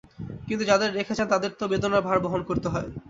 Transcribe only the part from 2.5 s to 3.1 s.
হয়।